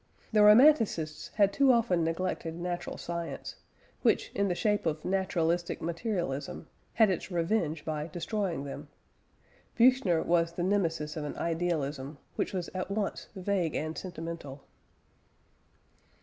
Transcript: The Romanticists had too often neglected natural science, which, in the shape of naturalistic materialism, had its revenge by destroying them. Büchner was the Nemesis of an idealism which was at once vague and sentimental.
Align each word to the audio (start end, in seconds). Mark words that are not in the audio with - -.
The 0.33 0.41
Romanticists 0.41 1.27
had 1.35 1.53
too 1.53 1.71
often 1.71 2.03
neglected 2.03 2.59
natural 2.59 2.97
science, 2.97 3.57
which, 4.01 4.31
in 4.33 4.47
the 4.47 4.55
shape 4.55 4.87
of 4.87 5.05
naturalistic 5.05 5.79
materialism, 5.79 6.67
had 6.95 7.11
its 7.11 7.29
revenge 7.29 7.85
by 7.85 8.07
destroying 8.07 8.63
them. 8.63 8.87
Büchner 9.77 10.25
was 10.25 10.53
the 10.53 10.63
Nemesis 10.63 11.15
of 11.17 11.23
an 11.23 11.35
idealism 11.37 12.17
which 12.35 12.51
was 12.51 12.67
at 12.69 12.89
once 12.89 13.27
vague 13.35 13.75
and 13.75 13.95
sentimental. 13.95 14.63